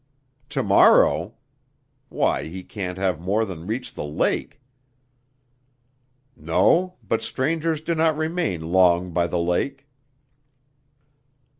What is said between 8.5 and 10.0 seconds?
long by the lake."